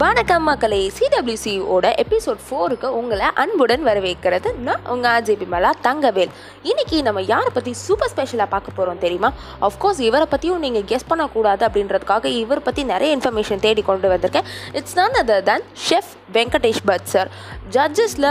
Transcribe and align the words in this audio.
வணக்கம் 0.00 0.44
மக்களே 0.48 0.78
சிடபிள்யூசியோட 0.96 1.86
எபிசோட் 2.02 2.42
ஃபோருக்கு 2.46 2.88
உங்களை 2.98 3.26
அன்புடன் 3.42 3.84
வரவேற்கிறது 3.86 4.48
நான் 4.66 4.84
உங்கள் 4.92 5.12
ஆஜேபி 5.14 5.46
மலா 5.54 5.70
தங்கவேல். 5.86 6.32
இன்னைக்கு 6.70 6.96
நம்ம 7.06 7.22
யாரை 7.30 7.50
பற்றி 7.54 7.72
சூப்பர் 7.84 8.10
ஸ்பெஷலாக 8.12 8.48
பார்க்க 8.52 8.76
போகிறோம் 8.76 9.00
தெரியுமா? 9.04 9.30
அஃப்கோர்ஸ் 9.68 10.02
இவரை 10.08 10.26
பற்றியும் 10.34 10.62
நீங்கள் 10.66 10.86
கெஸ் 10.90 11.08
பண்ணக்கூடாது 11.10 11.64
அப்படின்றதுக்காக 11.68 12.32
இவரை 12.42 12.62
பற்றி 12.68 12.84
நிறைய 12.92 13.16
இன்ஃபர்மேஷன் 13.16 13.64
தேடி 13.66 13.84
கொண்டு 13.90 14.12
வந்திருக்கேன். 14.12 14.46
இட்ஸ் 14.80 14.96
நான் 15.00 15.18
other 15.22 15.42
than 15.50 15.66
chef 15.88 16.12
Venkatesh 16.36 16.82
but 16.90 17.08
sir 17.14 17.32
ஜட்ஜஸில் 17.78 18.30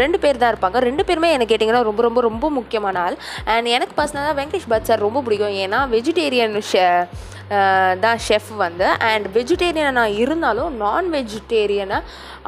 ரெண்டு 0.00 0.20
பேர் 0.24 0.42
தான் 0.44 0.56
இருப்பாங்க. 0.56 0.84
ரெண்டு 0.88 1.04
பேருமே 1.10 1.34
எனக்கு 1.36 1.52
கேட்டிங்கன்னா 1.54 1.84
ரொம்ப 1.90 2.02
ரொம்ப 2.08 2.22
ரொம்ப 2.30 2.50
முக்கியமான 2.60 3.02
ஆள். 3.06 3.18
அண்ட் 3.56 3.74
எனக்கு 3.76 3.96
பர்சனலாக 4.00 4.36
வெங்கடேஷ் 4.40 4.70
பட் 4.74 4.88
சார் 4.90 5.06
ரொம்ப 5.08 5.22
பிடிக்கும். 5.28 5.60
ஏன்னா 5.66 5.82
வெஜிடேரியன் 5.96 6.58
தான் 8.04 8.20
ஷெஃப் 8.26 8.52
வந்து. 8.64 8.86
அண்ட் 9.08 9.26
வெஜிடேரியனாக 9.36 10.18
இருந்தாலும் 10.22 10.76
நான் 10.84 11.08
வெஜிடேரியனை 11.16 11.98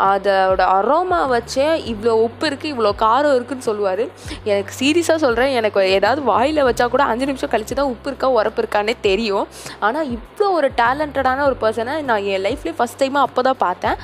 அதோட 0.07 0.63
அரோமா 0.77 1.19
வச்சே 1.33 1.67
இவ்வளோ 1.93 2.15
உப்பு 2.25 2.45
இருக்குது 2.49 2.73
இவ்வளோ 2.75 2.91
காரம் 3.05 3.35
இருக்குதுன்னு 3.37 3.69
சொல்லுவார். 3.69 4.03
எனக்கு 4.51 4.73
சீரியஸாக 4.81 5.19
சொல்கிறேன் 5.25 5.55
எனக்கு 5.59 5.81
ஏதாவது 5.99 6.23
வாயில் 6.31 6.67
வச்சா 6.69 6.87
கூட 6.95 7.05
அஞ்சு 7.13 7.29
நிமிஷம் 7.31 7.53
கழிச்சு 7.55 7.79
தான் 7.81 7.93
உப்பு 7.95 8.11
இருக்கா 8.11 8.31
உரப்பு 8.39 8.61
இருக்கானே 8.63 8.95
தெரியும். 9.09 9.47
ஆனால் 9.89 10.11
இவ்வளோ 10.17 10.49
ஒரு 10.59 10.71
டேலண்டடான 10.81 11.45
ஒரு 11.51 11.57
பர்சனை 11.63 11.95
நான் 12.11 12.27
என் 12.33 12.45
லைஃப்லேயே 12.49 12.79
ஃபஸ்ட் 12.81 13.01
டைமாக 13.03 13.29
அப்போ 13.29 13.43
தான் 13.49 13.63
பார்த்தேன். 13.67 13.97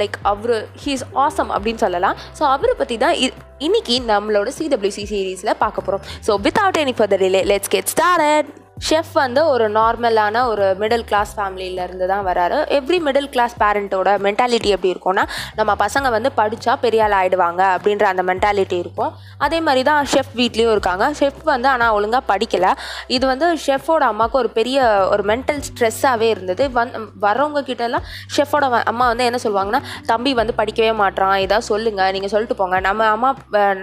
லைக் 0.00 0.18
அவர் 0.32 0.54
ஹீஸ் 0.84 1.04
ஆசம் 1.26 1.52
அப்படின்னு 1.56 1.84
சொல்லலாம். 1.86 2.16
ஸோ 2.38 2.44
அவரை 2.54 2.76
பற்றி 2.80 2.98
தான் 3.04 3.16
இ 3.24 3.28
இன்னைக்கு 3.66 3.94
நம்மளோட 4.12 4.48
சிடபிள்யூசி 4.60 5.04
சீரீஸில் 5.12 5.58
பார்க்க 5.64 5.86
போகிறோம் 5.86 6.04
so 6.26 6.34
without 6.46 6.80
any 6.84 6.96
further 7.00 7.22
delay 7.24 7.42
let's 7.52 7.72
get 7.74 7.92
start 7.94 8.50
chef 8.86 9.12
வந்து 9.22 9.40
ஒரு 9.52 9.66
நார்மலான 9.76 10.42
ஒரு 10.50 10.66
மிடில் 10.80 11.04
கிளாஸ் 11.08 11.32
ஃபேமிலியிலேருந்து 11.36 12.06
தான் 12.10 12.24
வராரு. 12.28 12.58
எவ்ரி 12.76 12.98
மிடில் 13.06 13.28
கிளாஸ் 13.34 13.54
பேரண்ட்டோட 13.62 14.08
மென்டாலிட்டி 14.26 14.70
எப்படி 14.74 14.90
இருக்கும்னா 14.94 15.24
நம்ம 15.58 15.72
பசங்க 15.82 16.10
வந்து 16.16 16.30
படித்தா 16.38 16.72
பெரிய 16.84 17.04
ஆள் 17.06 17.16
ஆகிடுவாங்க 17.18 17.62
அப்படின்ற 17.76 18.04
அந்த 18.12 18.22
மென்டாலிட்டி 18.30 18.76
இருக்கும். 18.84 19.12
அதே 19.46 19.58
மாதிரி 19.66 19.82
தான் 19.90 20.08
ஷெஃப் 20.12 20.32
வீட்லேயும் 20.40 20.74
இருக்காங்க. 20.76 21.06
ஷெஃப் 21.20 21.42
வந்து 21.52 21.68
ஆனால் 21.74 21.94
ஒழுங்காக 21.98 22.24
படிக்கலை. 22.32 22.72
இது 23.16 23.24
வந்து 23.32 23.48
ஷெஃபோட 23.66 24.04
அம்மாவுக்கு 24.12 24.40
ஒரு 24.42 24.50
பெரிய 24.58 24.78
ஒரு 25.14 25.24
மென்டல் 25.32 25.60
ஸ்ட்ரெஸ்ஸாகவே 25.68 26.28
இருந்தது. 26.34 26.66
வந் 26.78 26.94
வரவங்க 27.26 27.62
கிட்டலாம் 27.70 28.06
ஷெஃபோட 28.36 28.64
அம்மா 28.92 29.06
வந்து 29.12 29.26
என்ன 29.30 29.40
சொல்லுவாங்கன்னா 29.46 29.82
தம்பி 30.12 30.34
வந்து 30.40 30.54
படிக்கவே 30.60 30.92
மாட்டான் 31.02 31.36
இதாக 31.46 31.68
சொல்லுங்கள் 31.70 32.12
நீங்கள் 32.16 32.34
சொல்லிட்டு 32.34 32.58
போங்க. 32.62 32.78
நம்ம 32.88 33.08
அம்மா 33.16 33.32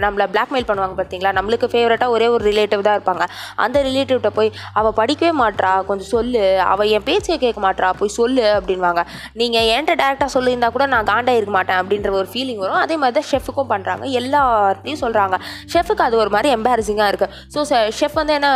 நம்மளை 0.06 0.28
பிளாக்மெயில் 0.36 0.70
பண்ணுவாங்க 0.72 0.98
பார்த்தீங்களா 1.02 1.34
நம்மளுக்கு 1.40 1.70
ஃபேவரட்டாக 1.76 2.18
ஒரே 2.18 2.30
ஒரு 2.36 2.44
ரிலேட்டிவ் 2.52 2.88
தான் 2.90 2.98
இருப்பாங்க. 3.00 3.26
அந்த 3.66 3.78
ரிலேட்டிவ்கிட்ட 3.90 4.34
போய் 4.40 4.52
அவள் 4.86 4.98
படிக்கவே 5.02 5.34
மாட்றா 5.42 5.74
கொஞ்சம் 5.90 6.12
சொல்லு. 6.16 6.44
அவள் 6.72 6.90
என் 6.96 7.06
பேச்சை 7.10 7.38
கேட்க 7.44 7.60
மாட்றா 7.68 7.88
போய் 8.00 8.16
சொல்லு 8.20 8.46
அப்படின்வாங்க. 8.58 9.02
நீங்கள் 9.42 9.68
என்கிட்ட 9.76 9.94
டேரெக்டாக 10.04 10.30
சொல்லியிருந்தா 10.38 10.70
கூட 10.76 10.86
நான் 10.94 11.08
காண்டாக 11.12 11.40
இருக்க 11.40 11.54
மாட்டேன் 11.58 11.80
அப்படின்ற 11.82 12.10
ஒரு 12.20 12.28
ஃபீலிங் 12.32 12.62
வரும். 12.64 12.80
அதே 12.86 12.96
மாதிரி 13.02 13.16
தான் 13.20 13.28
ஷெஃபுக்கும் 13.32 13.70
பண்ணுறாங்க 13.74 14.04
எல்லாத்தையும் 14.22 15.02
சொல்கிறாங்க 15.04 15.36
ஷெஃபுக்கு 15.74 16.04
அது 16.08 16.16
ஒரு 16.24 16.32
மாதிரி 16.36 16.50
எம்பாரசிங்காக 16.58 17.10
இருக்குது 17.12 17.32
ஸோ 17.54 17.60
ஷெஃப் 18.00 18.18
வந்து 18.22 18.34
என்ன 18.40 18.50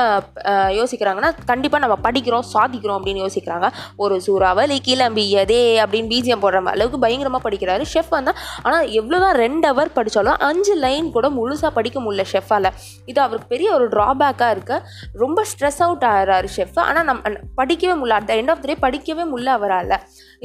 யோசிக்கிறாங்கன்னா 0.80 1.32
கண்டிப்பாக 1.52 1.82
நம்ம 1.86 1.98
படிக்கிறோம் 2.08 2.46
சாதிக்கிறோம் 2.54 2.98
அப்படின்னு 3.00 3.24
யோசிக்கிறாங்க. 3.26 3.68
ஒரு 4.04 4.16
சூறாவளி 4.28 4.78
கிளம்பி 4.88 5.26
எதே 5.44 5.62
அப்படின்னு 5.84 6.12
பிஜிஎம் 6.14 6.44
போடுற 6.46 6.62
அளவுக்கு 6.76 7.00
பயங்கரமாக 7.06 7.44
படிக்கிறாரு 7.48 7.84
ஷெஃப் 7.94 8.12
வந்து. 8.18 8.34
ஆனால் 8.66 8.86
எவ்வளோ 9.00 9.20
தான் 9.26 9.38
ரெண்டு 9.44 9.66
ஹவர் 9.72 9.94
படித்தாலும் 9.98 10.38
அஞ்சு 10.50 10.74
லைன் 10.86 11.08
கூட 11.18 11.28
முழுசாக 11.38 11.72
படிக்க 11.78 11.98
முடியல 12.06 12.26
ஷெஃபால் 12.34 12.70
இது 13.12 13.20
அவருக்கு 13.26 13.48
பெரிய 13.54 13.70
ஒரு 13.78 13.86
ட்ராபேக்காக 13.96 14.54
இருக்குது 14.56 14.84
ரொம்ப 15.24 15.40
ஸ்ட்ரெஸ் 15.52 15.82
அவுட் 15.86 16.06
ஆகிறாரு 16.20 16.50
ஷெஃப் 16.56 16.80
ஆனால் 16.88 17.08
நம்ம 17.10 17.32
படிக்கவே 17.62 17.96
முடியல. 18.00 18.18
At 18.20 18.30
the 18.32 18.36
end 18.42 18.52
of 18.54 18.64
the 18.64 18.68
day 18.72 18.78
படிக்கவே 18.86 19.26
முடியல 19.32 19.54
அவரால். 19.60 19.96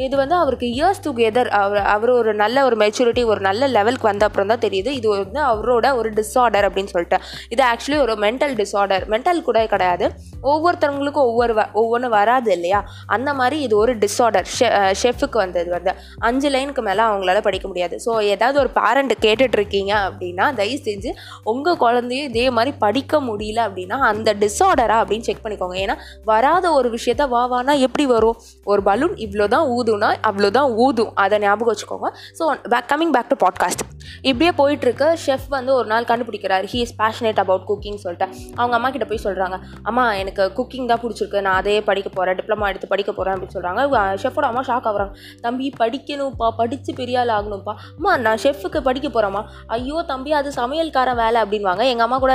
இது 0.04 0.14
வந்து 0.20 0.34
அவருக்கு 0.34 0.66
இயர்ஸ் 0.76 1.02
டுகெதர் 1.06 1.48
அவர் 1.58 1.82
அவர் 1.94 2.10
ஒரு 2.10 2.34
நல்ல 2.34 2.64
ஒரு 2.64 2.76
மெச்சூரிட்டி 2.76 3.24
ஒரு 3.32 3.40
நல்ல 3.40 3.66
லெவலுக்கு 3.76 4.08
வந்த 4.10 4.24
அப்புறம் 4.28 4.50
தான் 4.52 4.62
தெரியுது. 4.64 4.90
இது 4.98 5.08
வந்து 5.14 5.40
அவரோட 5.50 5.86
ஒரு 5.98 6.10
டிஸார்டர் 6.18 6.66
அப்படின்னு 6.68 6.92
சொல்லிட்டு. 6.94 7.18
இது 7.54 7.62
ஆக்சுவலி 7.64 7.98
ஒரு 8.04 8.14
மென்டல் 8.24 8.54
டிஸார்டர் 8.62 9.04
மென்டல் 9.14 9.42
கூட 9.42 9.66
கிடையாது. 9.66 10.06
ஒவ்வொருத்தவங்களுக்கும் 10.52 11.28
ஒவ்வொரு 11.30 11.54
வ 11.54 11.62
ஒவ்வொன்று 11.82 12.08
வராது 12.16 12.52
இல்லையா? 12.52 12.80
அந்த 13.06 13.34
மாதிரி 13.34 13.56
இது 13.60 13.76
ஒரு 13.76 13.92
டிஸார்டர் 13.98 14.48
ஷெ 14.56 14.68
ஷெஃபுக்கு 15.02 15.38
வந்தது 15.44 15.70
வந்து. 15.70 15.92
அஞ்சு 16.28 16.48
லைனுக்கு 16.50 16.82
மேலே 16.88 17.02
அவங்களால 17.08 17.40
படிக்க 17.40 17.66
முடியாது. 17.68 17.96
ஸோ 18.06 18.12
ஏதாவது 18.34 18.58
ஒரு 18.58 18.70
பேரண்ட் 18.80 19.14
கேட்டுட்ருக்கீங்க 19.26 19.92
அப்படின்னா 20.08 20.46
தயவு 20.60 20.80
செஞ்சு 20.88 21.10
உங்கள் 21.44 21.76
குழந்தையும் 21.76 22.28
இதே 22.30 22.50
மாதிரி 22.50 22.76
படிக்க 22.78 23.20
முடியல 23.20 23.60
அப்படின்னா 23.68 23.98
அந்த 24.10 24.34
டிஸார்டரா 24.44 24.98
அப்படின்னு 25.02 25.26
செக் 25.28 25.42
பண்ணிக்கோங்க. 25.44 25.63
ஏன்னா 25.72 25.96
வராத 26.24 26.72
ஒரு 26.72 26.90
விஷயத்த 26.90 27.28
வா 27.28 27.50
வானா 27.52 27.78
எப்படி 27.78 28.06
வரும்? 28.06 28.36
ஒரு 28.64 28.82
பலூன் 28.82 29.14
இவ்வளோ 29.14 29.48
தான் 29.48 29.68
ஊதுனா 29.68 30.16
அவ்வளோதான் 30.22 30.74
ஊதும். 30.74 31.10
அதை 31.14 31.38
ஞாபகம் 31.38 31.74
வச்சுக்கோங்க. 31.74 32.08
So 32.38 32.68
back 32.68 32.84
coming 32.88 33.10
back 33.10 33.28
to 33.28 33.46
podcast 33.46 33.93
இப்படியே 34.28 34.52
போயிட்டுருக்கு. 34.60 35.08
ஷெஃப் 35.24 35.48
வந்து 35.56 35.72
ஒரு 35.78 35.88
நாள் 35.92 36.08
கண்டுபிடிக்கிறாரு. 36.10 36.66
He 36.72 36.80
is 36.86 36.94
passionate 37.02 37.40
about 37.44 37.66
cooking 37.70 38.00
சொல்லிட்டு. 38.04 38.28
அவங்க 38.60 38.74
அம்மா 38.78 38.90
கிட்ட 38.96 39.08
போய் 39.10 39.22
சொல்கிறாங்க 39.26 39.58
அம்மா 39.90 40.04
எனக்கு 40.22 40.44
குக்கிங் 40.58 40.88
தான் 40.92 41.02
பிடிச்சிருக்கு. 41.04 41.40
நான் 41.48 41.58
அதே 41.62 41.76
படிக்க 41.88 42.08
போகிறேன் 42.16 42.38
டிப்ளமா 42.40 42.68
எடுத்து 42.72 42.92
படிக்க 42.94 43.10
போகிறேன் 43.18 43.34
அப்படின்னு 43.34 43.56
சொல்கிறாங்க 43.58 43.80
ஷெஃபோட 44.24 44.46
அம்மா 44.50 44.62
ஷாக் 44.70 44.88
ஆகுறாங்க. 44.90 45.12
தம்பி 45.46 45.68
படிக்கணும்ப்பா. 45.82 46.48
படித்து 46.60 46.90
பெரிய 47.00 47.20
ஆள் 47.22 47.34
ஆகணும்ப்பா. 47.38 47.74
அம்மா 47.98 48.12
நான் 48.26 48.40
ஷெஃபுக்கு 48.44 48.82
படிக்க 48.88 49.08
போகிறேம்மா 49.16 49.42
ஐயோ 49.76 49.98
தம்பி 50.12 50.32
அது 50.40 50.50
சமையல்கார 50.60 51.08
வேலை. 51.22 51.38
அப்படின்வாங்க 51.44 51.82
எங்கள் 51.92 52.06
அம்மா 52.06 52.18
கூட 52.24 52.34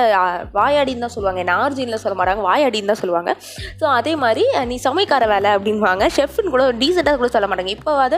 வாயாடின்னு 0.59 1.05
தான் 1.05 1.15
சொல்லுவாங்க. 1.15 1.41
என்ன 1.45 1.55
ஆர்ஜினில் 1.65 2.01
சொல்ல 2.03 2.15
மாட்டாங்க. 2.19 2.43
வாயாடின்னு 2.49 2.91
தான் 2.91 3.01
சொல்லுவாங்க. 3.03 3.31
ஸோ 3.81 3.85
அதே 3.99 4.13
மாதிரி 4.23 4.45
நீ 4.71 4.77
சமைக்கார 4.87 5.23
வேலை 5.33 5.49
அப்படின்வாங்க 5.57 6.05
ஷெஃப்னு 6.17 6.53
கூட 6.55 6.63
டீசெண்டாக 6.81 7.17
கூட 7.21 7.29
சொல்ல 7.35 7.47
மாட்டாங்க. 7.49 7.73
இப்போ 7.77 7.91
அது 8.07 8.17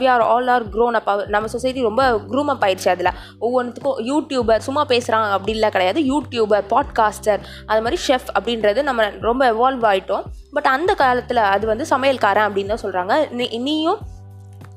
we 0.00 0.06
are 0.14 0.24
all 0.32 0.50
are 0.54 0.64
grown 0.74 0.96
up 0.98 1.10
நம்ம 1.34 1.48
சொசைட்டி 1.54 1.80
ரொம்ப 1.88 2.02
க்ரூம் 2.32 2.50
அப் 2.54 2.64
ஆயிடுச்சு. 2.66 2.81
அதில் 2.90 3.10
ஒவ்வொன்றுத்துக்கும் 3.40 3.98
யூடியூபர் 3.98 4.58
சும்மா 4.58 4.86
பேசுகிறாங்க 4.86 5.38
அப்படின்லாம் 5.38 5.70
கிடையாது. 5.70 6.00
யூடியூபர் 6.00 6.64
பாட்காஸ்டர் 6.70 7.38
அது 7.66 7.82
மாதிரி 7.82 8.02
ஷெஃப் 8.08 8.38
அப்படின்றது 8.40 8.82
நம்ம 8.82 9.10
ரொம்ப 9.20 9.52
எவால்வ் 9.52 9.82
ஆகிட்டோம் 9.82 10.22
பட் 10.52 10.66
அந்த 10.66 10.94
காலத்தில் 10.94 11.36
அது 11.36 11.66
வந்து 11.66 11.84
சமையல்காரன் 11.90 12.48
அப்படின்னு 12.48 12.74
தான் 12.74 12.82
சொல்கிறாங்க 12.82 13.30
நீ 13.30 13.48
நீயும் 13.58 13.98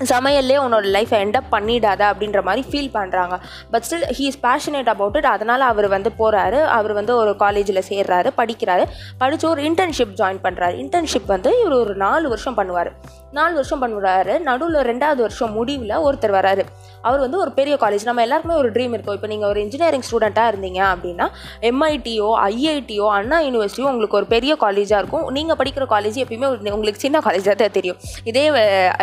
சமையல்லே 0.03 0.57
உன்னோட 0.57 0.85
லைஃப்பை 0.85 1.25
என்டப் 1.25 1.51
பண்ணிடாத 1.51 2.13
அப்படின்ற 2.13 2.43
மாதிரி 2.43 2.67
ஃபீல் 2.69 2.95
பண்ணுறாங்க 2.95 3.39
but 3.71 3.83
still 3.89 4.11
he 4.11 4.19
is 4.19 4.39
passionate 4.43 4.89
about 4.89 5.15
it 5.15 5.25
அதனால் 5.25 5.61
அவர் 5.61 5.87
வந்து 5.87 6.11
போகிறாரு 6.19 6.63
அவர் 6.63 6.93
வந்து 6.93 7.15
ஒரு 7.15 7.35
காலேஜில் 7.35 7.83
சேர்றாரு 7.89 8.29
படிக்கிறாரு. 8.37 8.85
படித்து 9.17 9.49
ஒரு 9.49 9.61
இன்டர்ன்ஷிப் 9.61 10.19
ஜாயின் 10.19 10.39
பண்ணுறாரு 10.43 10.77
இன்டர்ன்ஷிப் 10.77 11.25
வந்து 11.25 11.59
இவர் 11.59 11.73
ஒரு 11.73 11.95
நாலு 11.95 12.29
வருஷம் 12.29 12.57
பண்ணுவார். 12.57 12.91
நாலு 13.31 13.53
வருஷம் 13.53 13.83
பண்ணுறாரு. 13.83 14.39
நடுவில் 14.39 14.85
ரெண்டாவது 14.85 15.15
வருஷம் 15.15 15.53
முடிவில் 15.53 15.97
ஒருத்தர் 15.97 16.35
வராரு. 16.37 16.65
அவர் 17.07 17.23
வந்து 17.25 17.39
ஒரு 17.43 17.51
பெரிய 17.59 17.75
காலேஜ் 17.83 18.05
நம்ம 18.09 18.23
எல்லாருக்குமே 18.25 18.57
ஒரு 18.61 18.69
ட்ரீம் 18.75 18.93
இருக்கும். 18.97 19.15
இப்போ 19.17 19.29
நீங்கள் 19.33 19.49
ஒரு 19.51 19.59
இன்ஜினியரிங் 19.65 20.05
ஸ்டூடெண்ட்டாக 20.07 20.51
இருந்தீங்க 20.53 20.81
அப்படின்னா 20.93 21.27
எம்ஐடியோ 21.69 22.29
ஐஐடியோ 22.49 23.07
அண்ணா 23.17 23.39
யூனிவர்சிட்டியோ 23.47 23.89
உங்களுக்கு 23.93 24.19
ஒரு 24.21 24.29
பெரிய 24.35 24.55
காலேஜாக 24.65 25.01
இருக்கும். 25.03 25.25
நீங்கள் 25.37 25.59
படிக்கிற 25.61 25.87
காலேஜ் 25.95 26.19
எப்பயுமே 26.23 26.49
உங்களுக்கு 26.75 27.03
சின்ன 27.05 27.23
காலேஜாக 27.27 27.55
தான் 27.63 27.75
தெரியும். 27.79 27.99
இதே 28.31 28.45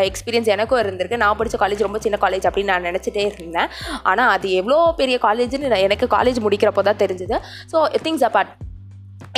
எக்ஸ்பீரியன்ஸ் 0.08 0.52
எனக்கும் 0.56 0.82
இருந்திருக்கு. 0.84 1.22
நான் 1.24 1.38
படித்த 1.42 1.58
காலேஜ் 1.64 1.86
ரொம்ப 1.88 2.00
சின்ன 2.06 2.18
காலேஜ் 2.26 2.48
அப்படின்னு 2.50 2.72
நான் 2.74 2.88
நினச்சிட்டே 2.90 3.24
இருந்தேன். 3.30 3.70
ஆனால் 4.12 4.32
அது 4.36 4.48
எவ்வளோ 4.62 4.80
பெரிய 5.00 5.18
காலேஜ்னு 5.28 5.84
எனக்கு 5.86 6.08
காலேஜ் 6.18 6.40
முடிக்கிறப்போ 6.46 6.84
தான் 6.90 7.02
தெரிஞ்சுது. 7.04 7.38
ஸோ 7.72 7.78
திங்ஸ் 8.06 8.26
அப்பார்ட் 8.28 8.52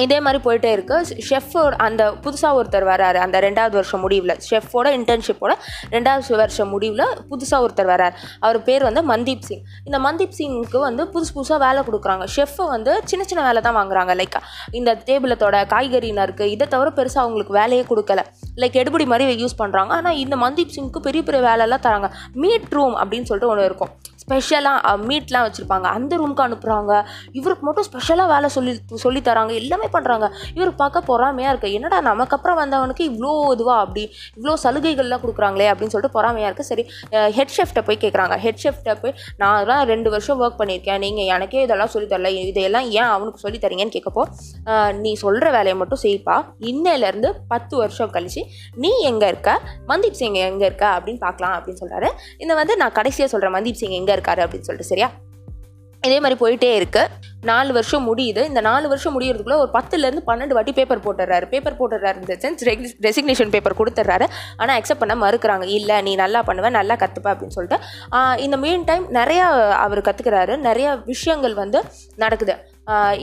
இதே 0.03 0.21
மாதிரி 0.21 0.43
போயிட்டே 0.45 0.71
இருக்கு. 0.73 0.97
ஷெஃபோட 1.29 1.73
அந்த 1.87 2.11
புதுசாக 2.25 2.59
ஒருத்தர் 2.61 2.87
வராரு 2.93 3.19
அந்த 3.25 3.41
ரெண்டாவது 3.41 3.71
வருஷம் 3.71 4.01
முடிவில். 4.01 4.37
ஷெஃபோட 4.51 4.87
இன்டர்ன்ஷிப்போட 4.99 5.53
ரெண்டாவது 5.91 6.37
வருஷம் 6.37 6.69
முடிவில் 6.69 7.05
புதுசாக 7.31 7.65
ஒருத்தர் 7.67 7.91
வரார். 7.93 8.15
அவர் 8.41 8.63
பேர் 8.63 8.83
வந்து 8.83 9.03
மன்தீப் 9.11 9.45
சிங். 9.49 9.63
இந்த 9.85 9.99
மன்தீப் 10.07 10.37
சிங்க்கு 10.39 10.79
வந்து 10.79 11.05
புதுசு 11.15 11.33
புதுசாக 11.37 11.59
வேலை 11.59 11.83
கொடுக்குறாங்க. 11.89 12.27
ஷெஃபை 12.37 12.67
வந்து 12.69 13.01
சின்ன 13.05 13.25
சின்ன 13.25 13.45
வேலை 13.45 13.63
தான் 13.63 13.77
வாங்குறாங்க. 13.77 14.15
லைக் 14.21 14.39
இந்த 14.71 14.95
டேபிளத்தோட 15.07 15.67
காய்கறி 15.67 16.13
நறுக்கு 16.13 16.41
இதை 16.41 16.67
தவிர 16.67 16.91
பெருசாக 16.97 17.25
அவங்களுக்கு 17.25 17.53
வேலையே 17.53 17.85
கொடுக்கல. 17.91 18.23
லைக் 18.57 18.81
எடுபடி 18.83 19.07
மாதிரி 19.07 19.45
யூஸ் 19.45 19.61
பண்ணுறாங்க 19.63 19.93
ஆனால் 19.99 20.17
இந்த 20.17 20.37
மன்தீப் 20.37 20.75
சிங்க்கு 20.77 20.99
பெரிய 20.99 21.23
பெரிய 21.23 21.43
வேலைலாம் 21.49 21.85
தராங்க. 21.87 22.11
மீட் 22.33 22.69
ரூம் 22.71 22.97
அப்படின்னு 22.97 23.29
சொல்லிட்டு 23.31 23.53
ஒன்று 23.53 23.65
இருக்கும். 23.65 23.93
ஸ்பெஷலாக 24.25 24.97
மீட்லாம் 25.09 25.47
வச்சுருப்பாங்க. 25.47 25.87
அந்த 25.97 26.17
ரூமுக்கு 26.19 26.45
அனுப்புகிறாங்க 26.45 26.93
இவருக்கு 27.33 27.65
மட்டும் 27.67 27.87
ஸ்பெஷலாக 27.89 28.33
வேலை 28.33 28.49
சொல்லி 28.49 28.73
சொல்லி 28.95 29.21
தராங்க. 29.21 29.53
எல்லாமே 29.63 29.84
பண்ணுறாங்க 29.95 30.27
இவருக்கு 30.57 30.79
பார்க்க 30.83 31.03
பொறாமையாக 31.11 31.53
இருக்குது 31.53 31.75
என்னடா 31.79 31.99
நமக்கு 32.11 32.37
அப்புறம் 32.37 32.59
வந்தவனுக்கு 32.63 33.05
இவ்வளோ 33.11 33.33
இதுவாக 33.55 33.79
அப்படி? 33.85 34.05
இவ்வளோ 34.37 34.55
சலுகைகள்லாம் 34.65 35.23
கொடுக்குறாங்களே 35.25 35.69
அப்படின்னு 35.73 35.95
சொல்லிட்டு 35.95 36.17
பொறாமையாக 36.19 36.51
இருக்குது 36.51 36.71
சரி 36.73 36.85
ஹெட் 37.39 37.55
ஷெஃப்ட்டை 37.57 37.85
போய் 37.89 38.01
கேட்குறாங்க 38.05 38.37
ஹெட் 38.45 38.63
ஷெஃப்ட்டை 38.65 38.95
போய் 39.03 39.15
நான் 39.41 39.55
அதெல்லாம் 39.57 39.83
ரெண்டு 39.93 40.09
வருஷம் 40.15 40.41
ஒர்க் 40.45 40.59
பண்ணியிருக்கேன். 40.61 41.01
நீங்கள் 41.05 41.31
எனக்கே 41.37 41.63
இதெல்லாம் 41.67 41.93
சொல்லி 41.95 42.09
தரல. 42.13 42.31
இதையெல்லாம் 42.53 42.89
ஏன் 43.01 43.11
அவனுக்கு 43.17 43.43
சொல்லி 43.45 43.61
தரீங்கன்னு 43.65 43.97
கேட்கப்போ 43.97 44.25
நீ 45.03 45.13
சொல்கிற 45.25 45.47
வேலையை 45.57 45.77
மட்டும் 45.83 46.03
செய்ப்பா. 46.07 46.37
இன்னையிலேருந்து 46.73 47.31
பத்து 47.53 47.75
வருஷம் 47.83 48.13
கழிச்சு 48.17 48.45
நீ 48.85 48.93
எங்கே 49.11 49.29
இருக்க? 49.33 49.51
மந்தீப் 49.93 50.19
சிங் 50.23 50.41
எங்கே 50.51 50.67
இருக்க? 50.71 50.87
அப்படின்னு 50.99 51.23
பார்க்கலாம் 51.27 51.57
அப்படின்னு 51.59 51.83
சொல்கிறாரு 51.83 52.11
இந்த 52.45 52.55
வந்து 52.63 52.77
நான் 52.83 52.97
கடைசியாக 53.01 53.31
சொல்கிறேன் 53.35 53.57
மந்தீப் 53.59 53.81
சிங் 53.83 53.99
எங்கே 54.01 54.15
இருக்காரு 54.19 54.43
அப்படின்னு 54.47 54.69
சொல்லிட்டு 54.69 54.93
சரியா? 54.93 55.11
இதே 56.09 56.19
மாதிரி 56.25 56.37
போயிட்டே 56.43 56.71
இருக்கு. 56.81 57.03
நாலு 57.51 57.71
வருஷம் 57.77 58.05
முடியுது. 58.09 58.43
இந்த 58.51 58.61
நாலு 58.67 58.87
வருஷம் 58.91 59.15
முடியறதுக்குள்ள 59.15 59.57
ஒரு 59.63 59.71
பத்துலேருந்து 59.77 60.23
பன்னெண்டு 60.29 60.57
வாட்டி 60.57 60.73
பேப்பர் 60.79 61.03
போட்டுறாரு 61.07 61.47
பேப்பர் 61.53 61.77
போட்டுறாரு 61.81 62.21
இந்த 62.23 62.35
சென்ஸ் 62.45 62.63
ரெசிக்னேஷன் 63.07 63.53
பேப்பர் 63.55 63.79
கொடுத்துட்றாரு. 63.81 64.27
ஆனால் 64.61 64.77
அக்செப்ட் 64.79 65.03
பண்ண 65.03 65.17
மறுக்கிறாங்க. 65.25 65.67
இல்லை 65.79 65.97
நீ 66.09 66.15
நல்லா 66.23 66.43
பண்ணுவ 66.49 66.71
நல்லா 66.79 66.97
கற்றுப்ப 67.03 67.33
அப்படின்னு 67.33 67.57
சொல்லிட்டு. 67.59 67.79
இந்த 68.47 68.59
மெயின் 68.67 68.87
டைம் 68.91 69.07
நிறையா 69.21 69.49
அவர் 69.87 70.07
கற்றுக்கிறாரு 70.09 70.57
நிறையா 70.69 70.93
விஷயங்கள் 71.13 71.57
வந்து 71.63 71.81
நடக்குது. 72.25 72.57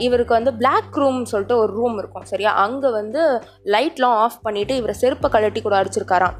இவருக்கு 0.04 0.32
வந்து 0.36 0.52
பிளாக் 0.60 0.96
ரூம் 1.00 1.18
சொல்லிட்டு 1.32 1.56
ஒரு 1.62 1.72
ரூம் 1.78 1.96
இருக்கும் 2.00 2.26
சரியா? 2.30 2.50
அங்கே 2.64 2.88
வந்து 2.98 3.20
லைட்லாம் 3.74 4.16
ஆஃப் 4.24 4.38
பண்ணிவிட்டு 4.46 4.74
இவரை 4.80 4.94
செருப்பை 5.00 5.28
கழட்டி 5.34 5.60
கூட 5.66 5.74
அடிச்சிருக்காராம். 5.80 6.36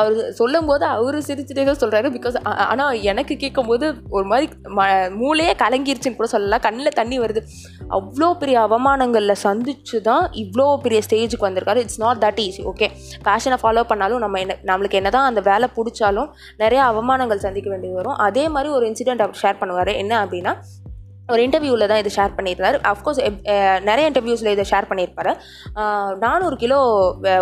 அவர் 0.00 0.16
சொல்லும்போது 0.40 0.84
அவர் 0.94 1.18
சிரிச்சுட்டே 1.28 1.64
தான் 1.70 1.80
சொல்கிறாரு 1.82 2.10
பிகாஸ் 2.16 2.36
ஆனால் 2.72 3.00
எனக்கு 3.12 3.36
கேட்கும்போது 3.42 3.88
ஒரு 4.16 4.26
மாதிரி 4.32 4.48
ம 4.78 4.86
மூளையே 5.22 5.54
கலங்கிருச்சுன்னு 5.64 6.20
கூட 6.20 6.30
சொல்லலாம். 6.34 6.64
கண்ணில் 6.66 6.98
தண்ணி 7.00 7.18
வருது. 7.24 7.42
அவ்வளோ 7.98 8.28
பெரிய 8.42 8.58
அவமானங்களில் 8.66 9.42
சந்திச்சு 9.46 10.00
தான் 10.10 10.24
இவ்வளோ 10.42 10.68
பெரிய 10.84 11.00
ஸ்டேஜுக்கு 11.08 11.48
வந்திருக்காரு. 11.48 11.82
It's 11.86 12.02
not 12.04 12.22
that 12.26 12.40
easy 12.46 12.62
okay 12.72 12.88
பேஷனை 13.28 13.58
follow 13.64 13.84
பண்ணாலும் 13.90 14.22
நம்ம 14.26 14.40
என்ன 14.44 14.58
நம்மளுக்கு 14.70 15.00
என்ன 15.00 15.12
தான் 15.16 15.28
அந்த 15.32 15.42
வேலை 15.50 15.68
பிடிச்சாலும் 15.76 16.30
நிறைய 16.62 16.80
அவமானங்கள் 16.92 17.44
சந்திக்க 17.46 17.68
வேண்டியது 17.74 18.00
வரும். 18.00 18.18
அதே 18.28 18.46
மாதிரி 18.54 18.70
ஒரு 18.78 18.86
இன்சிடென்ட் 18.92 19.26
அவர் 19.26 19.42
ஷேர் 19.42 19.60
பண்ணுவார். 19.62 19.92
என்ன 20.04 20.14
அப்படின்னா 20.24 20.54
ஒரு 21.30 21.40
இன்டர்வியூவில் 21.46 21.86
தான் 21.90 22.00
இதை 22.02 22.10
ஷேர் 22.16 22.32
பண்ணியிருந்தார் 22.36 22.76
அஃப்கோர்ஸ் 22.90 23.20
நிறைய 23.88 24.04
இன்டர்வியூஸில் 24.10 24.50
இதை 24.54 24.64
ஷேர் 24.70 24.88
பண்ணியிருப்பாரு. 24.90 25.32
நானூறு 26.24 26.56
கிலோ 26.62 26.78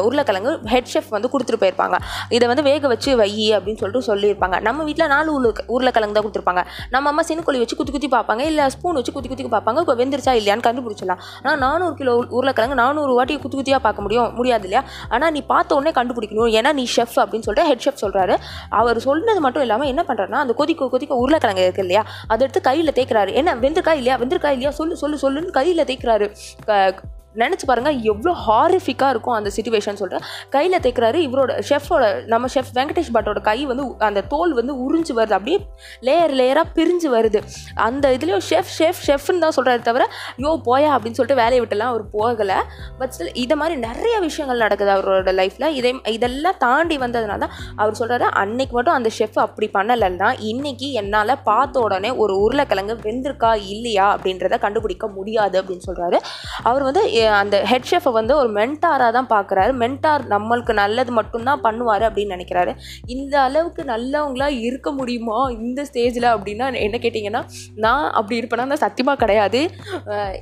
உருளைக்கிழங்கு 0.07 0.53
ஹெட் 0.73 0.91
ஷெஃப் 0.93 1.09
வந்து 1.17 1.29
கொடுத்துட்டு 1.33 1.61
போயிருப்பாங்க. 1.63 1.97
இதை 2.37 2.47
வந்து 2.51 2.65
வேக 2.69 2.89
வச்சு 2.93 3.11
வை 3.21 3.31
அப்படின்னு 3.57 3.81
சொல்லிட்டு 3.83 4.09
சொல்லியிருப்பாங்க. 4.11 4.57
நம்ம 4.67 4.85
வீட்டில் 4.89 5.11
நாலு 5.15 5.29
உருளை 5.37 5.53
உருளைக்கிழங்கு 5.77 6.17
தான் 6.19 6.27
கொடுத்துருப்பாங்க. 6.27 6.65
நம்ம 6.95 7.09
அம்மா 7.13 7.25
சினுக்கொல்லி 7.31 7.63
வச்சு 7.63 7.79
குத்தி 7.81 7.95
குத்தி 7.97 8.11
பார்ப்பாங்க. 8.17 8.45
இல்லை 8.51 8.67
ஸ்பூன் 8.75 8.99
வச்சு 9.01 9.15
குத்தி 9.17 9.31
குத்தி 9.33 9.47
பார்ப்பாங்க. 9.57 9.85
இப்போ 9.87 9.97
வெந்துருச்சா 10.03 10.35
இல்லையான்னு 10.41 10.67
கண்டுபிடிச்சிடலாம். 10.69 11.23
ஆனால் 11.43 11.59
நானூறு 11.65 11.97
கிலோ 12.03 12.15
உருளைக்கிழங்கு 12.41 12.79
நானூறு 12.83 13.15
வாட்டி 13.21 13.41
குத்தி 13.47 13.59
குத்தியாக 13.61 13.83
பார்க்க 13.87 14.07
முடியும் 14.07 14.31
முடியாது 14.41 14.67
இல்லையா? 14.71 14.85
ஆனால் 15.15 15.35
நீ 15.39 15.43
பார்த்த 15.55 15.79
உடனே 15.81 15.95
கண்டுபிடிக்கணும். 16.01 16.53
ஏன்னா 16.61 16.73
நீ 16.81 16.87
ஷெஃப் 16.97 17.19
அப்படின்னு 17.25 17.49
சொல்லிட்டு 17.49 17.69
ஹெட் 17.71 17.85
ஷெஃப் 17.87 18.03
சொல்கிறாரு 18.05 18.37
அவர் 18.83 19.01
சொன்னது 19.09 19.41
மட்டும் 19.49 19.67
இல்லாமல் 19.69 19.93
என்ன 19.95 20.05
பண்ணுறாருன்னா 20.11 20.45
அந்த 20.45 20.55
கொதிக்க 20.63 20.91
கொதிக்க 20.95 21.23
உருளைக்கிழங்கு 21.25 21.67
இருக்குது 21.67 21.87
இல்லையா? 21.87 22.05
அதை 22.31 22.41
எடுத்து 22.47 22.67
கையில் 22.71 22.97
தேய்க்கிறாரு. 23.01 23.33
என்ன 23.41 23.49
வெந்திருக்கா 23.71 23.91
இல்லையா? 23.91 24.19
வெந்திருக்கா 24.19 24.45
இல்லையா? 24.45 24.71
சொல்லு 24.71 24.97
சொல்லு 24.97 25.17
சொல்லுன்னு 25.23 25.51
கையில் 25.51 25.85
தேய்க்கிறாரு. 25.85 26.33
க- 26.65 27.03
நினச்சி 27.35 27.65
பாருங்கள் 27.67 27.99
எவ்வளோ 28.11 28.33
ஹாரிஃபிக்காக 28.47 29.11
இருக்கும் 29.11 29.35
அந்த 29.35 29.51
சுச்சுவேஷன் 29.57 29.99
சொல்லிட்டு 30.01 30.27
கையில் 30.55 30.81
தைக்கிறாரு 30.85 31.19
இவரோட 31.27 31.53
ஷெஃபோட 31.69 32.05
நம்ம 32.27 32.49
ஷெஃப் 32.55 32.73
வெங்கடேஷ் 32.79 33.13
பட்டோட 33.17 33.41
கை 33.41 33.59
வந்து 33.71 33.85
அந்த 34.09 34.21
தோல் 34.33 34.53
வந்து 34.53 34.73
உறிஞ்சு 34.85 35.13
வருது 35.19 35.37
அப்படியே 35.39 35.59
லேயர் 36.07 36.35
லேயராக 36.41 36.67
பிரிஞ்சு 36.77 37.09
வருது. 37.17 37.41
அந்த 37.87 38.07
இதுலேயும் 38.17 38.45
ஷெஃப் 38.51 38.73
ஷெஃப் 38.79 39.03
ஷெஃப்னு 39.09 39.43
தான் 39.45 39.57
சொல்கிறாரு 39.57 39.83
தவிர 39.83 40.07
யோ 40.45 40.53
போயா 40.69 40.91
அப்படின்னு 40.97 41.19
சொல்லிட்டு 41.19 41.41
வேலையை 41.43 41.61
விட்டுலாம் 41.63 41.93
அவர் 41.93 42.05
போகலை. 42.17 42.59
பட் 42.99 43.13
ஸ்டில் 43.17 43.33
இதை 43.35 43.57
மாதிரி 43.57 43.77
நிறைய 43.81 44.15
விஷயங்கள் 44.27 44.63
நடக்குது 44.65 44.93
அவரோட 44.97 45.35
லைஃப்பில் 45.41 45.69
இதே 45.79 45.93
இதெல்லாம் 46.17 46.59
தாண்டி 46.59 46.99
வந்ததுனால 46.99 47.39
தான் 47.39 47.55
அவர் 47.77 47.99
சொல்கிறாரு 48.01 48.27
அன்னைக்கு 48.43 48.75
மட்டும் 48.75 48.95
அந்த 48.95 49.11
ஷெஃப் 49.19 49.39
அப்படி 49.39 49.69
பண்ணலைன்னா 49.79 50.31
இன்னைக்கு 50.51 50.93
என்னால் 50.93 51.35
பார்த்த 51.51 51.81
உடனே 51.81 52.11
ஒரு 52.23 52.35
உருளைக்கிழங்கு 52.45 52.97
வெந்திருக்கா 53.07 53.53
இல்லையா 53.75 54.07
அப்படின்றத 54.17 54.59
கண்டுபிடிக்க 54.59 55.07
முடியாது 55.17 55.57
அப்படின்னு 55.61 55.87
சொல்கிறாரு 55.89 56.19
அவர் 56.63 56.83
வந்து 56.83 57.03
அந்த 57.41 57.57
ஹெட் 57.71 57.89
ஷெஃபை 57.91 58.13
வந்து 58.13 58.35
ஒரு 58.37 58.51
மென்டாராக 58.59 59.11
தான் 59.17 59.29
பார்க்குறாரு 59.35 59.73
மென்டார் 59.83 60.25
நம்மளுக்கு 60.35 60.73
நல்லது 60.81 61.13
மட்டும்தான் 61.19 61.63
பண்ணுவார் 61.67 62.05
அப்படின்னு 62.09 62.35
நினைக்கிறாரு. 62.37 62.75
இந்த 63.17 63.35
அளவுக்கு 63.41 63.85
நல்லவங்களா 63.93 64.49
இருக்க 64.69 64.91
முடியுமா 64.99 65.39
இந்த 65.59 65.87
ஸ்டேஜில் 65.91 66.29
அப்படின்னா 66.35 66.69
என்ன 66.87 66.99
கேட்டிங்கன்னா 67.05 67.43
நான் 67.87 68.07
அப்படி 68.11 68.41
இருப்பேன்னா 68.41 68.69
அந்த 68.69 68.81
சத்தியமாக 68.87 69.23
கிடையாது. 69.25 69.63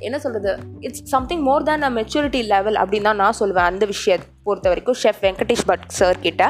என்ன 0.07 0.19
சொல்கிறது 0.25 0.51
it's 0.87 1.05
something 1.15 1.45
more 1.49 1.67
than 1.69 1.87
uh 1.89 1.93
maturity 1.99 2.43
level 2.55 2.79
அப்படின்னு 2.83 3.09
தான் 3.11 3.23
நான் 3.25 3.39
சொல்லுவேன் 3.39 3.69
அந்த 3.71 3.85
விஷயத்தை 3.93 4.27
பொறுத்த 4.47 4.69
வரைக்கும் 4.71 4.99
ஷெஃப் 5.03 5.23
வெங்கடேஷ் 5.25 5.65
பட் 5.69 5.83
சார் 5.99 6.19
கிட்ட. 6.25 6.43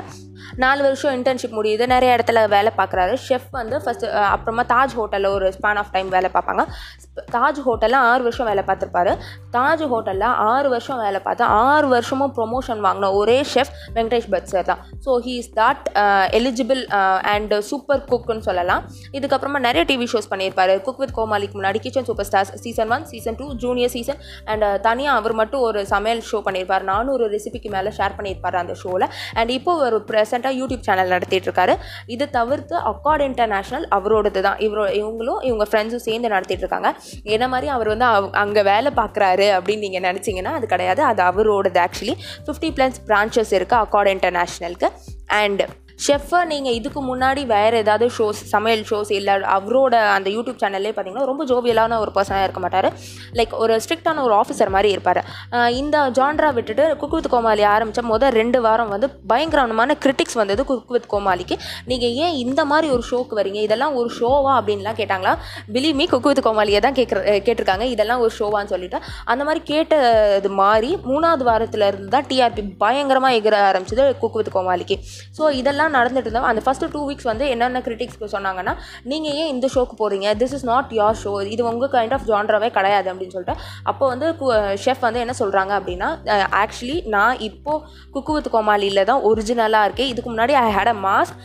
நாலு 0.63 0.81
வருஷம் 0.85 1.15
இன்டர்ன்ஷிப் 1.17 1.55
முடியுது. 1.57 1.83
நிறைய 1.93 2.15
இடத்துல 2.17 2.39
வேலை 2.53 2.71
பார்க்குறாரு 2.77 3.13
ஷெஃப் 3.25 3.49
வந்து 3.57 3.77
ஃபஸ்ட்டு 3.83 4.11
அப்புறமா 4.35 4.63
தாஜ் 4.73 4.95
ஹோட்டலில் 4.99 5.33
ஒரு 5.37 5.47
ஸ்பான் 5.55 5.79
ஆஃப் 5.81 5.91
டைம் 5.95 6.09
வேலை 6.15 6.29
பார்ப்பாங்க. 6.33 6.63
தாஜ் 7.35 7.59
ஹோட்டலில் 7.67 7.99
ஆறு 8.09 8.21
வருஷம் 8.27 8.47
வேலை 8.51 8.63
பார்த்துருப்பாரு. 8.69 9.13
தாஜ் 9.55 9.83
ஹோட்டலில் 9.91 10.27
ஆறு 10.51 10.67
வருஷம் 10.75 11.01
வேலை 11.05 11.19
பார்த்து 11.27 11.45
ஆறு 11.67 11.87
வருஷமும் 11.95 12.33
ப்ரொமோஷன் 12.37 12.81
வாங்கின 12.85 13.11
ஒரே 13.21 13.37
ஷெஃப் 13.53 13.71
வெங்கடேஷ் 13.97 14.29
பட் 14.33 14.47
சார் 14.53 14.67
தான். 14.71 14.81
So 15.05 15.13
he 15.25 15.33
is 15.43 15.51
that 15.61 15.83
eligible 16.39 16.81
and 17.33 17.53
super 17.69 18.03
குக்குன்னு 18.11 18.45
சொல்லலாம். 18.49 18.83
இதுக்கப்புறமா 19.19 19.61
நிறைய 19.67 19.83
டிவி 19.91 20.07
ஷோஸ் 20.13 20.29
பண்ணியிருப்பாரு. 20.33 20.75
குக் 20.87 21.01
வித் 21.03 21.15
கோமாளிக்கு 21.19 21.57
முன்னாடி 21.59 21.81
kitchen 21.85 22.07
super 22.09 22.29
stars 22.29 22.53
season 22.65 22.91
one 22.97 23.05
season 23.13 23.37
two 23.41 23.47
junior 23.65 23.93
season 23.95 24.19
and 24.53 24.65
தனியாக 24.87 25.19
அவர் 25.21 25.35
மட்டும் 25.41 25.63
ஒரு 25.69 25.79
சமையல் 25.93 26.23
ஷோ 26.31 26.39
பண்ணியிருப்பார். 26.47 26.85
நானும் 26.91 27.13
ஒரு 27.17 27.27
ரெசிபிக்கு 27.35 27.71
மேலே 27.75 27.91
ஷேர் 27.99 28.17
பண்ணியிருப்பார் 28.17 28.59
அந்த 28.63 28.73
ஷோவில் 28.83 29.07
அண்ட் 29.39 29.51
இப்போ 29.57 29.71
ஒரு 29.87 29.97
ப்ரெசென்ட்டாக 30.09 30.53
யூடியூப் 30.61 30.85
சேனல் 30.87 31.13
நடத்திட்டு 31.15 31.47
இருக்காரு 31.49 31.73
இது 32.15 32.25
தவிர்த்து 32.37 32.75
அக்கார்ட் 32.91 33.23
இன்டர்நேஷ்னல் 33.29 33.85
அவரோடது 33.97 34.41
தான் 34.47 34.59
இவரோ 34.65 34.85
இவங்களும் 34.99 35.41
இவங்க 35.49 35.65
ஃப்ரெண்ட்ஸும் 35.69 36.03
சேர்ந்து 36.07 36.33
நடத்திட்டு 36.35 36.63
இருக்காங்க 36.65 36.89
என்ன 37.23 37.47
மாதிரி 37.47 37.67
அவர் 37.67 37.87
வந்து 37.87 38.05
அங்கே 38.43 38.61
வேலை 38.71 38.91
பார்க்குறாரு 38.95 39.47
அப்படின்னு 39.57 39.85
நீங்கள் 39.87 40.05
நினச்சிங்கன்னா 40.09 40.53
அது 40.59 40.67
கிடையாது. 40.67 41.03
அது 41.03 41.23
அவரோடது 41.23 41.81
ஆக்சுவலி 41.85 42.15
ஃபிஃப்டி 42.47 42.71
ப்ளஸ் 42.77 42.99
பிரான்ச்சஸ் 43.07 43.53
இருக்குது 43.59 43.81
அக்கார்ட் 43.83 44.11
இன்டர்நேஷ்னலுக்கு 44.15 44.89
அண்ட் 45.41 45.63
ஷெஃப்பை 46.05 46.39
நீங்கள் 46.51 46.75
இதுக்கு 46.79 47.01
முன்னாடி 47.09 47.41
வேறு 47.53 47.77
ஏதாவது 47.83 48.05
ஷோஸ் 48.17 48.41
சமையல் 48.53 48.83
ஷோஸ் 48.89 49.11
இல்லை 49.19 49.33
அவரோட 49.55 49.93
அந்த 50.15 50.27
யூடியூப் 50.35 50.59
சேனல்லே 50.63 50.91
பார்த்தீங்கன்னா 50.93 51.25
ரொம்ப 51.31 51.45
ஜோவியலான 51.51 51.97
ஒரு 52.03 52.11
பர்சனாக 52.17 52.45
இருக்க 52.47 52.61
மாட்டார். 52.65 52.87
லைக் 53.39 53.53
ஒரு 53.63 53.73
ஸ்ட்ரிக்டான 53.83 54.23
ஒரு 54.27 54.33
ஆஃபீஸர் 54.41 54.71
மாதிரி 54.75 54.89
இருப்பார். 54.95 55.21
இந்த 55.81 55.97
ஜான்ரா 56.19 56.49
விட்டுட்டு 56.57 56.85
குக் 57.01 57.15
வித் 57.17 57.29
கோமாளி 57.33 57.63
ஆரம்பித்த 57.73 58.03
முதல் 58.13 58.35
ரெண்டு 58.39 58.61
வாரம் 58.65 58.93
வந்து 58.95 59.09
பயங்கரமான 59.31 59.97
கிரிட்டிக்ஸ் 60.03 60.37
வந்தது 60.41 60.61
குக் 60.71 60.93
வித் 60.95 61.09
கோமாளிக்கு. 61.13 61.57
நீங்கள் 61.91 62.13
ஏன் 62.25 62.37
இந்த 62.43 62.61
மாதிரி 62.71 62.89
ஒரு 62.95 63.05
ஷோக்கு 63.09 63.39
வரீங்க? 63.39 63.59
இதெல்லாம் 63.67 63.95
ஒரு 64.01 64.11
ஷோவா 64.19 64.53
அப்படின்லாம் 64.59 64.99
கேட்டாங்களா? 65.01 65.33
பிலீவ் 65.75 65.97
மீ 66.01 66.07
குக் 66.13 66.29
வித் 66.31 66.43
கோமாளியை 66.47 66.81
தான் 66.87 66.97
கேட்குற 67.01 67.19
கேட்டிருக்காங்க. 67.47 67.87
இதெல்லாம் 67.95 68.23
ஒரு 68.25 68.33
ஷோவான்னு 68.39 68.73
சொல்லிட்டு. 68.73 68.99
அந்த 69.33 69.41
மாதிரி 69.49 69.63
கேட்டது 69.73 70.51
மாதிரி 70.63 70.91
மூணாவது 71.11 71.43
வாரத்தில் 71.51 71.87
இருந்து 71.91 72.09
தான் 72.17 72.27
டிஆர்பி 72.31 72.65
பயங்கரமாக 72.85 73.37
எகிற 73.41 73.55
ஆரம்பிச்சது 73.69 74.05
குக் 74.23 74.39
வித் 74.41 74.53
கோமாளிக்கு. 74.57 74.97
ஸோ 75.37 75.43
இதெல்லாம் 75.61 75.88
நடந்துட்டு 75.97 76.29
இருந்தால் 76.29 76.49
அந்த 76.51 76.61
ஃபஸ்ட்டு 76.65 76.89
டூ 76.95 77.01
வீக்ஸ் 77.09 77.27
வந்து 77.31 77.45
என்னென்ன 77.53 77.81
கிரிட்டிக்ஸ்க்கு 77.87 78.29
சொன்னாங்கன்னா 78.35 78.73
நீங்கள் 79.11 79.35
ஏன் 79.41 79.51
இந்த 79.55 79.67
ஷோக்கு 79.75 79.95
போகிறீங்க 80.01 80.27
this 80.41 80.55
is 80.57 80.65
not 80.71 80.91
your 80.99 81.19
show 81.23 81.33
இது 81.53 81.61
உங்கள் 81.71 81.91
கைண்ட் 81.95 82.15
ஆஃப் 82.17 82.25
ஜான்ராவே 82.31 82.69
கிடையாது 82.77 83.07
அப்படின்னு 83.11 83.35
சொல்லிட்டு. 83.35 83.55
அப்போ 83.91 84.03
வந்து 84.13 84.27
ஷெஃப் 84.83 85.03
வந்து 85.07 85.21
என்ன 85.25 85.35
சொல்கிறாங்க 85.41 85.73
அப்படின்னா 85.79 86.09
ஆக்சுவலி 86.61 86.97
நான் 87.15 87.39
இப்போது 87.49 87.83
குக்கு 88.15 88.33
வித் 88.37 88.49
கோமாளியில் 88.55 89.03
தான் 89.11 89.21
ஒரிஜினலாக 89.31 89.87
இருக்கேன். 89.87 90.09
இதுக்கு 90.13 90.29
முன்னாடி 90.33 90.53
ஐ 90.63 90.65
ஹேட் 90.77 90.91
அ 90.93 90.97
மாஸ்க் 91.07 91.35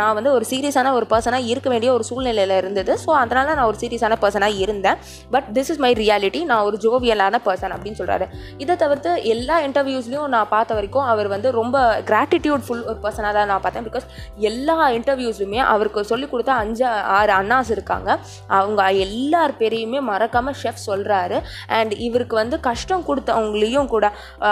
நான் 0.00 0.14
வந்து 0.18 0.30
ஒரு 0.36 0.44
சீரியஸான 0.52 0.92
ஒரு 0.98 1.06
பர்சனாக 1.12 1.50
இருக்க 1.52 1.68
வேண்டிய 1.74 1.90
ஒரு 1.96 2.04
சூழ்நிலையில் 2.10 2.56
இருந்தது. 2.60 2.92
ஸோ 3.04 3.10
அதனால் 3.22 3.52
நான் 3.58 3.68
ஒரு 3.70 3.78
சீரியஸான 3.82 4.18
பர்சனாக 4.24 4.60
இருந்தேன். 4.64 4.98
But 5.34 5.48
this 5.56 5.70
is 5.74 5.80
my 5.84 5.92
reality 6.02 6.42
நான் 6.50 6.64
ஒரு 6.68 6.76
ஜோவியலான 6.84 7.40
பர்சன் 7.46 7.74
அப்படின்னு 7.76 7.98
சொல்கிறாரு 8.00 8.26
இதை 8.64 8.74
தவிர்த்து 8.82 9.10
எல்லா 9.34 9.56
இன்டர்வியூஸ்லையும் 9.66 10.32
நான் 10.34 10.50
பார்த்த 10.54 10.78
வரைக்கும் 10.78 11.06
அவர் 11.12 11.28
வந்து 11.34 11.48
ரொம்ப 11.60 11.76
கிராட்டிடியூட் 12.10 12.64
ஃபுல் 12.66 12.84
ஒரு 12.90 12.98
பர்சனாக 13.04 13.32
தான் 13.38 13.50
நான் 13.52 13.62
பார்த்தேன். 13.64 13.83
பிகாஸ் 13.86 14.06
எல்லா 14.50 14.76
இன்டர்வியூஸ்லையுமே 14.98 15.60
அவருக்கு 15.72 16.04
சொல்லிக் 16.04 16.32
கொடுத்த 16.32 16.52
அஞ்சு 16.62 16.84
ஆறு 17.18 17.32
அண்ணாஸ் 17.32 17.72
இருக்காங்க. 17.76 18.10
அவங்க 18.58 18.82
எல்லார் 19.06 19.54
பேரையுமே 19.60 20.00
மறக்காமல் 20.10 20.58
ஷெஃப் 20.62 20.84
சொல்கிறாரு 20.86 21.38
அண்ட் 21.78 21.94
இவருக்கு 22.06 22.36
வந்து 22.36 22.56
கஷ்டம் 22.68 23.06
கொடுத்தவங்களையும் 23.08 23.90
கூட 23.94 24.06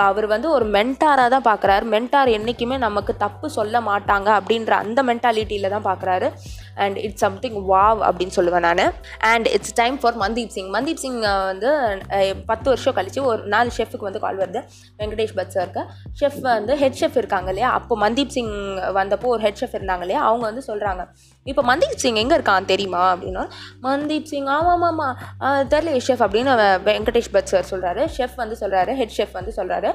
அவர் 0.09 0.27
வந்து 0.27 0.51
ஒரு 0.51 0.67
மென்டாராக 0.77 1.29
தான் 1.35 1.47
பார்க்குறாரு 1.51 1.85
மென்டார் 1.95 2.31
என்றைக்குமே 2.39 2.77
நமக்கு 2.87 3.13
தப்பு 3.17 3.47
சொல்ல 3.59 3.81
மாட்டாங்க 3.91 4.29
அப்படின்ற 4.39 4.73
அந்த 4.85 5.03
மென்டாலிட்டியில் 5.03 5.73
தான் 5.77 5.89
பார்க்குறாரு 5.91 6.29
அண்ட் 6.85 6.99
இட்ஸ் 7.05 7.23
சம்திங் 7.25 7.59
வாவ் 7.73 8.01
அப்படின்னு 8.09 8.37
சொல்லுவேன் 8.37 8.65
நான். 8.69 8.85
And 9.33 9.47
it's 9.57 9.75
time 9.81 9.97
for 10.01 10.17
Mandeep 10.23 10.53
Singh 10.57 10.71
Mandeep 10.77 11.03
Singh 11.05 11.21
வந்து 11.21 11.71
பத்து 12.47 12.67
வருஷம் 12.73 12.97
கழிச்சு 12.97 13.21
ஒரு 13.31 13.43
நாலு 13.55 13.71
ஷெஃபுக்கு 13.77 14.09
வந்து 14.09 14.23
கால் 14.25 14.39
வருது. 14.39 14.63
வெங்கடேஷ் 14.99 15.35
பட் 15.39 15.53
சாருக்கு 15.57 15.85
ஷெஃப் 16.21 16.41
வந்து 16.41 16.77
ஹெட் 16.83 16.99
ஷெஃப் 17.01 17.19
இருக்காங்க 17.23 17.51
இல்லையா? 17.55 17.71
அப்போ 17.79 17.97
மந்தீப் 18.05 18.35
சிங் 18.37 18.55
வந்தப்போ 18.99 19.29
ஒரு 19.35 19.43
ஹெட் 19.43 19.61
ஷெஃப் 19.61 19.77
இருந்தாங்க 19.79 20.07
இல்லையா? 20.07 20.23
அவங்க 20.31 20.45
வந்து 20.51 20.65
சொல்கிறாங்க 20.71 21.05
இப்போ 21.47 21.63
மந்தீப் 21.71 22.01
சிங் 22.03 22.21
எங்கே 22.23 22.37
இருக்கான் 22.37 22.71
தெரியுமா? 22.73 23.03
அப்படின்னா 23.15 23.45
மந்தீப் 23.83 24.29
சிங் 24.33 24.51
ஆமாம் 24.57 24.83
ஆமாம் 24.83 25.17
தெரியல 25.73 26.01
ஷெஃப் 26.09 26.25
அப்படின்னு 26.27 26.53
வெங்கடேஷ் 26.89 27.33
பட் 27.33 27.51
சார் 27.53 27.71
சொல்கிறாரு 27.71 28.03
ஷெஃப் 28.19 28.37
வந்து 28.37 28.57
சொல்கிறாரு 28.61 28.95
ஹெட் 28.95 29.17
ஷெஃப் 29.19 29.33
வந்து 29.33 29.53
சொல்கிறாரு 29.57 29.93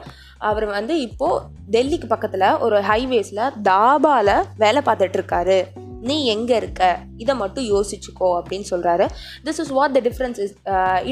அவர் 0.49 0.65
வந்து 0.65 0.95
இப்போது 0.99 1.43
டெல்லிக்கு 1.71 2.07
பக்கத்தில் 2.07 2.47
ஒரு 2.65 2.79
ஹைவேஸில் 2.81 3.43
தாபாவில் 3.63 4.35
வேலை 4.57 4.81
பார்த்துட்ருக்காரு 4.85 5.59
நீ 6.01 6.15
எங்கே 6.33 6.55
இருக்க? 6.55 6.81
இதை 7.23 7.35
மட்டும் 7.35 7.65
யோசிச்சுக்கோ 7.73 8.27
அப்படின்னு 8.37 8.67
சொல்கிறாரு 8.71 9.05
this 9.45 9.59
is 9.63 9.71
what 9.77 9.95
the 9.97 10.01
difference 10.07 10.39
is 10.45 10.53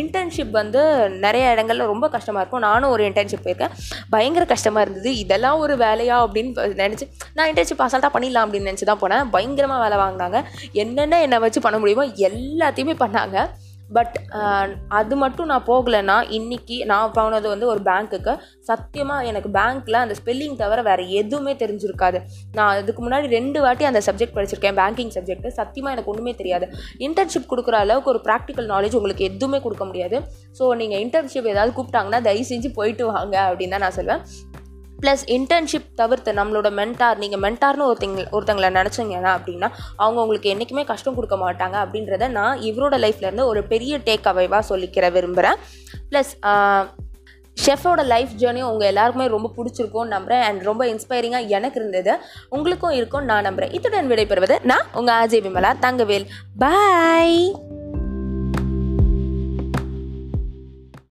internship 0.02 0.52
வந்து 0.60 0.82
நிறைய 1.26 1.54
இடங்கள்ல 1.56 1.86
ரொம்ப 1.94 2.10
கஷ்டமாக 2.16 2.42
இருக்கும். 2.44 2.66
நானும் 2.70 2.94
ஒரு 2.96 3.04
இன்டர்ன்ஷிப் 3.10 3.46
போயிருக்கேன். 3.46 3.76
பயங்கர 4.10 4.46
கஷ்டமாக 4.46 4.86
இருந்தது. 4.86 5.18
இதெல்லாம் 5.18 5.60
ஒரு 5.66 5.76
வேலையா 5.86 6.18
அப்படின்னு 6.26 6.70
நினச்சி 6.84 7.08
நான் 7.34 7.50
இன்டர்ன்ஷிப் 7.54 7.86
அசால்ட்டாக 7.88 8.16
பண்ணிடலாம் 8.16 8.48
அப்படின்னு 8.48 8.72
நினச்சி 8.72 8.88
தான் 8.92 9.04
போனேன். 9.04 9.30
பயங்கரமாக 9.36 9.84
வேலை 9.86 9.98
வாங்கினாங்க. 10.06 10.42
என்னென்ன 10.72 11.22
என்னை 11.22 11.40
வச்சு 11.46 11.62
பண்ண 11.68 11.80
முடியுமோ 11.80 12.06
எல்லாத்தையுமே 12.30 12.96
பண்ணாங்க. 13.06 13.48
பட் 13.94 14.16
uh, 14.40 14.66
அது 15.00 15.16
மட்டும் 15.16 15.50
நான் 15.52 15.66
போகலைன்னா 15.70 16.16
இன்றைக்கி 16.38 16.78
நான் 16.92 17.14
போனது 17.18 17.48
வந்து 17.52 17.66
ஒரு 17.74 17.82
பேங்க்குக்கு 17.88 18.34
சத்தியமாக 18.70 19.28
எனக்கு 19.32 19.50
பேங்க்கில் 19.58 20.00
அந்த 20.02 20.16
ஸ்பெல்லிங் 20.20 20.58
தவிர 20.62 20.82
வேறு 20.90 21.04
எதுவுமே 21.22 21.54
தெரிஞ்சிருக்காது. 21.62 22.22
நான் 22.58 22.72
அதுக்கு 22.82 23.04
முன்னாடி 23.06 23.30
ரெண்டு 23.38 23.62
வாட்டி 23.66 23.90
அந்த 23.92 24.02
சப்ஜெக்ட் 24.08 24.36
படிச்சிருக்கேன் 24.38 24.78
பேங்கிங் 24.82 25.14
சப்ஜெக்ட் 25.18 25.48
சத்தியமாக 25.60 25.96
எனக்கு 25.98 26.12
ஒன்றுமே 26.14 26.36
தெரியாது. 26.42 26.68
இன்டர்ன்ஷிப் 27.08 27.50
கொடுக்குற 27.54 27.78
அளவுக்கு 27.86 28.14
ஒரு 28.16 28.22
ப்ராக்டிக்கல் 28.28 28.70
நாலேஜ் 28.74 28.98
உங்களுக்கு 29.02 29.30
எதுவுமே 29.32 29.62
கொடுக்க 29.68 29.86
முடியாது. 29.92 30.20
ஸோ 30.60 30.76
நீங்கள் 30.84 31.04
இன்டர்ன்ஷிப் 31.06 31.54
ஏதாவது 31.56 31.74
கூப்பிட்டாங்கன்னா 31.80 32.22
தயவு 32.30 32.52
செஞ்சு 32.54 32.72
போயிட்டு 32.80 33.06
வாங்க 33.14 33.36
அப்படின்னு 33.50 33.76
தான் 33.78 33.86
நான் 33.88 34.00
சொல்வேன். 34.00 34.24
ப்ளஸ் 35.06 35.24
இன்டர்ன்ஷிப் 35.28 35.90
தவிர்த்து 35.96 36.32
நம்மளோட 36.34 36.70
மென்டார் 36.72 37.18
நீங்கள் 37.18 37.42
மென்டார்னு 37.46 37.88
ஒருத்தங்க 37.90 38.22
ஒருத்தங்களை 38.32 38.70
நினச்சிங்கன்னா 38.70 39.32
அப்படின்னா 39.38 39.70
அவங்க 39.96 40.22
உங்களுக்கு 40.22 40.50
என்றைக்குமே 40.50 40.84
கஷ்டம் 40.84 41.16
கொடுக்க 41.16 41.36
மாட்டாங்க 41.36 41.76
அப்படின்றத 41.84 42.28
நான் 42.28 42.60
இவரோட 42.60 42.98
லைஃப்லேருந்து 42.98 43.46
ஒரு 43.46 43.64
பெரிய 43.64 43.98
டேக் 43.98 44.24
அவைவாக 44.24 44.76
சொல்லிக்கிற 44.76 45.12
விரும்புகிறேன் 45.12 45.60
ப்ளஸ் 46.12 46.34
ஷெஃபோட 47.66 48.06
லைஃப் 48.06 48.32
ஜேர்னி 48.38 48.62
உங்கள் 48.62 48.88
எல்லாருக்குமே 48.88 49.28
ரொம்ப 49.28 49.52
பிடிச்சிருக்கும்னு 49.58 50.16
நம்புகிறேன் 50.16 50.42
அண்ட் 50.42 50.62
ரொம்ப 50.62 50.86
இன்ஸ்பைரிங்காக 50.86 51.48
எனக்கு 51.48 51.80
இருந்தது. 51.80 52.16
உங்களுக்கும் 52.50 52.92
இருக்கும்னு 52.92 53.26
நான் 53.26 53.44
நம்புகிறேன் 53.44 53.74
இத்துடன் 53.74 54.12
விடைபெறுவது 54.12 54.58
நான் 54.64 54.86
உங்கள் 54.94 55.16
அஜய் 55.16 55.46
விமலா 55.48 55.74
தங்கவேல். 55.80 56.28
பாய் 56.58 57.56